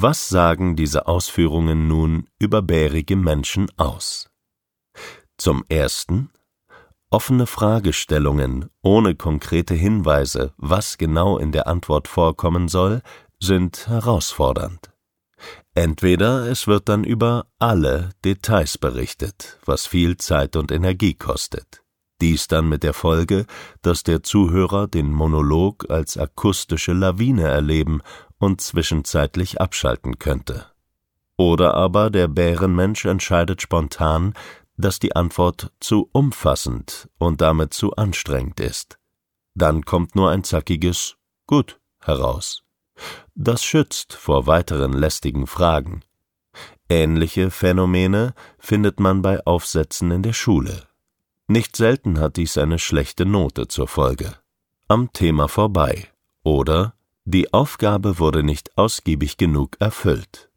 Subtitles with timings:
[0.00, 4.30] Was sagen diese Ausführungen nun über bärige Menschen aus?
[5.38, 6.30] Zum ersten
[7.10, 13.02] offene Fragestellungen ohne konkrete Hinweise, was genau in der Antwort vorkommen soll,
[13.40, 14.92] sind herausfordernd.
[15.74, 21.82] Entweder es wird dann über alle Details berichtet, was viel Zeit und Energie kostet.
[22.20, 23.46] Dies dann mit der Folge,
[23.82, 28.00] dass der Zuhörer den Monolog als akustische Lawine erleben
[28.38, 30.66] und zwischenzeitlich abschalten könnte.
[31.36, 34.34] Oder aber der Bärenmensch entscheidet spontan,
[34.76, 38.98] dass die Antwort zu umfassend und damit zu anstrengend ist.
[39.54, 42.62] Dann kommt nur ein zackiges Gut heraus.
[43.34, 46.02] Das schützt vor weiteren lästigen Fragen.
[46.88, 50.86] Ähnliche Phänomene findet man bei Aufsätzen in der Schule.
[51.46, 54.36] Nicht selten hat dies eine schlechte Note zur Folge.
[54.86, 56.08] Am Thema vorbei
[56.42, 56.94] oder
[57.30, 60.50] die Aufgabe wurde nicht ausgiebig genug erfüllt.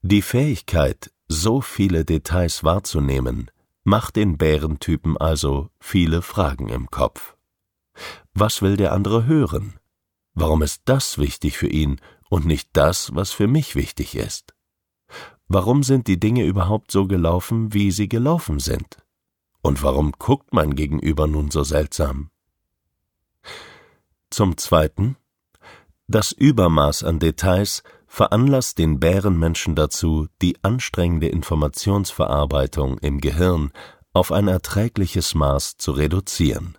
[0.00, 3.50] Die Fähigkeit, so viele Details wahrzunehmen,
[3.82, 7.34] macht den Bärentypen also viele Fragen im Kopf.
[8.32, 9.74] Was will der andere hören?
[10.34, 14.54] Warum ist das wichtig für ihn und nicht das, was für mich wichtig ist?
[15.48, 18.98] Warum sind die Dinge überhaupt so gelaufen, wie sie gelaufen sind?
[19.62, 22.30] Und warum guckt mein Gegenüber nun so seltsam?
[24.30, 25.16] Zum Zweiten,
[26.06, 33.72] das Übermaß an Details veranlasst den Bärenmenschen dazu, die anstrengende Informationsverarbeitung im Gehirn
[34.12, 36.78] auf ein erträgliches Maß zu reduzieren.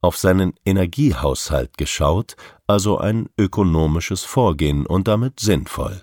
[0.00, 6.02] Auf seinen Energiehaushalt geschaut, also ein ökonomisches Vorgehen und damit sinnvoll.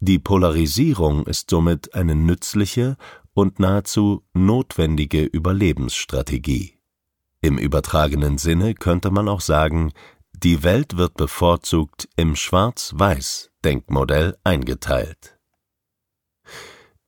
[0.00, 2.96] Die Polarisierung ist somit eine nützliche
[3.32, 6.78] und nahezu notwendige Überlebensstrategie.
[7.40, 9.92] Im übertragenen Sinne könnte man auch sagen,
[10.44, 15.38] die Welt wird bevorzugt im Schwarz-Weiß-Denkmodell eingeteilt.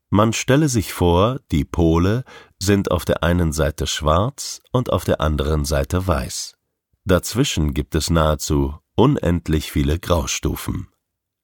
[0.09, 2.25] Man stelle sich vor, die Pole
[2.59, 6.57] sind auf der einen Seite schwarz und auf der anderen Seite weiß.
[7.05, 10.89] Dazwischen gibt es nahezu unendlich viele Graustufen,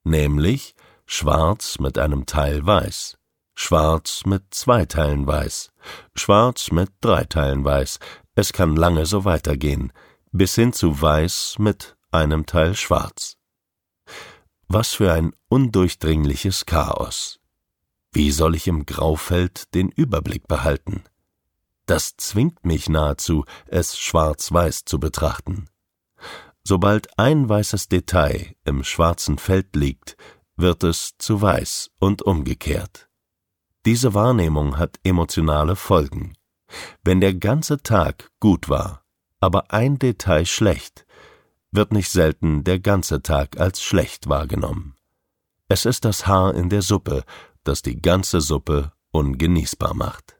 [0.02, 0.74] nämlich
[1.04, 3.18] schwarz mit einem Teil weiß,
[3.54, 5.72] schwarz mit zwei Teilen weiß,
[6.14, 7.98] schwarz mit drei Teilen weiß,
[8.34, 9.92] es kann lange so weitergehen,
[10.32, 13.36] bis hin zu weiß mit einem Teil schwarz.
[14.66, 17.38] Was für ein undurchdringliches Chaos.
[18.12, 21.04] Wie soll ich im Graufeld den Überblick behalten?
[21.86, 25.68] Das zwingt mich nahezu, es schwarz-weiß zu betrachten.
[26.64, 30.16] Sobald ein weißes Detail im schwarzen Feld liegt,
[30.56, 33.08] wird es zu weiß und umgekehrt.
[33.84, 36.34] Diese Wahrnehmung hat emotionale Folgen.
[37.02, 39.01] Wenn der ganze Tag gut war,
[39.42, 41.04] aber ein Detail schlecht,
[41.72, 44.94] wird nicht selten der ganze Tag als schlecht wahrgenommen.
[45.68, 47.24] Es ist das Haar in der Suppe,
[47.64, 50.38] das die ganze Suppe ungenießbar macht.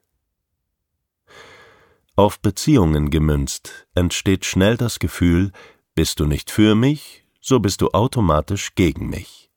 [2.15, 5.51] Auf Beziehungen gemünzt entsteht schnell das Gefühl,
[5.97, 9.51] bist du nicht für mich, so bist du automatisch gegen mich.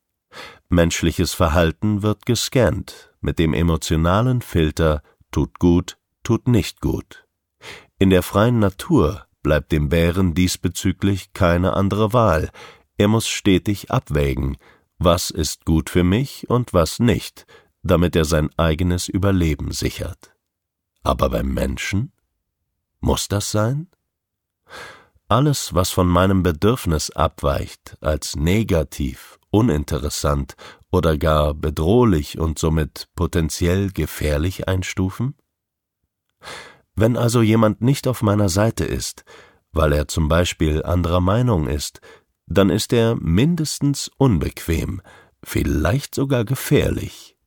[0.69, 7.27] Menschliches Verhalten wird gescannt mit dem emotionalen Filter tut gut, tut nicht gut.
[7.99, 12.49] In der freien Natur bleibt dem Bären diesbezüglich keine andere Wahl,
[12.97, 14.57] er muss stetig abwägen,
[14.97, 17.45] was ist gut für mich und was nicht,
[17.83, 20.33] damit er sein eigenes Überleben sichert.
[21.03, 22.11] Aber beim Menschen?
[23.01, 23.87] Muss das sein?
[25.27, 30.55] Alles, was von meinem Bedürfnis abweicht, als negativ, uninteressant
[30.89, 35.35] oder gar bedrohlich und somit potenziell gefährlich einstufen?
[36.95, 39.25] Wenn also jemand nicht auf meiner Seite ist,
[39.71, 41.99] weil er zum Beispiel anderer Meinung ist,
[42.47, 45.01] dann ist er mindestens unbequem,
[45.43, 47.37] vielleicht sogar gefährlich.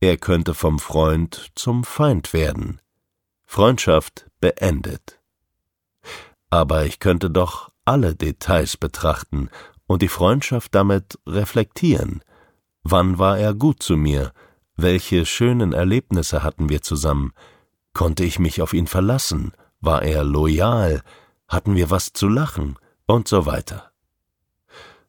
[0.00, 2.80] Er könnte vom Freund zum Feind werden.
[3.46, 5.20] Freundschaft beendet.
[6.50, 9.50] Aber ich könnte doch alle Details betrachten
[9.86, 12.22] und die Freundschaft damit reflektieren.
[12.82, 14.32] Wann war er gut zu mir?
[14.76, 17.32] Welche schönen Erlebnisse hatten wir zusammen?
[17.92, 19.52] Konnte ich mich auf ihn verlassen?
[19.80, 21.02] War er loyal?
[21.48, 22.76] Hatten wir was zu lachen?
[23.06, 23.90] Und so weiter.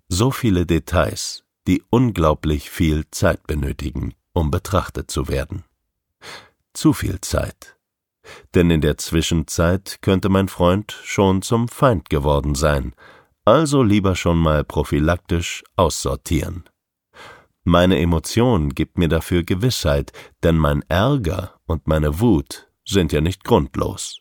[0.08, 5.64] So viele Details, die unglaublich viel Zeit benötigen, um betrachtet zu werden.
[6.74, 7.78] Zu viel Zeit.
[8.54, 12.94] Denn in der Zwischenzeit könnte mein Freund schon zum Feind geworden sein,
[13.46, 16.64] also lieber schon mal prophylaktisch aussortieren.
[17.64, 20.12] Meine Emotion gibt mir dafür Gewissheit,
[20.44, 24.21] denn mein Ärger und meine Wut sind ja nicht grundlos.